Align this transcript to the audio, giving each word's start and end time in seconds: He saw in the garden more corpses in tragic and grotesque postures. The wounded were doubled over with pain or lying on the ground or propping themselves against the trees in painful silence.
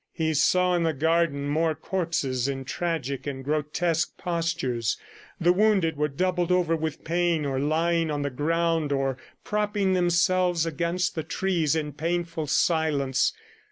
He 0.13 0.33
saw 0.33 0.73
in 0.73 0.81
the 0.81 0.93
garden 0.93 1.47
more 1.47 1.75
corpses 1.75 2.47
in 2.47 2.65
tragic 2.65 3.27
and 3.27 3.43
grotesque 3.43 4.17
postures. 4.17 4.97
The 5.39 5.53
wounded 5.53 5.95
were 5.95 6.07
doubled 6.07 6.51
over 6.51 6.75
with 6.75 7.03
pain 7.03 7.45
or 7.45 7.59
lying 7.59 8.09
on 8.09 8.23
the 8.23 8.31
ground 8.31 8.91
or 8.91 9.19
propping 9.43 9.93
themselves 9.93 10.65
against 10.65 11.13
the 11.13 11.21
trees 11.21 11.75
in 11.75 11.93
painful 11.93 12.47
silence. 12.47 13.31